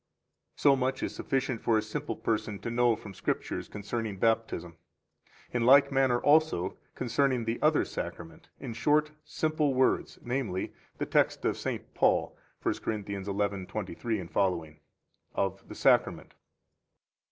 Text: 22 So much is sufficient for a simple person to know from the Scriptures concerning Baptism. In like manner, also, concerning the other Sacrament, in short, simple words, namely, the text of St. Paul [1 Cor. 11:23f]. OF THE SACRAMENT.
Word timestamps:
22 0.57 0.61
So 0.63 0.75
much 0.75 1.03
is 1.03 1.13
sufficient 1.15 1.61
for 1.61 1.77
a 1.77 1.81
simple 1.83 2.15
person 2.15 2.57
to 2.57 2.71
know 2.71 2.95
from 2.95 3.11
the 3.11 3.15
Scriptures 3.17 3.67
concerning 3.67 4.17
Baptism. 4.17 4.75
In 5.51 5.63
like 5.63 5.91
manner, 5.91 6.17
also, 6.19 6.75
concerning 6.95 7.45
the 7.45 7.61
other 7.61 7.85
Sacrament, 7.85 8.49
in 8.59 8.73
short, 8.73 9.11
simple 9.23 9.75
words, 9.75 10.17
namely, 10.23 10.73
the 10.97 11.05
text 11.05 11.45
of 11.45 11.55
St. 11.55 11.93
Paul 11.93 12.35
[1 12.63 12.73
Cor. 12.79 12.93
11:23f]. 13.03 14.77
OF 15.35 15.67
THE 15.69 15.75
SACRAMENT. 15.75 16.33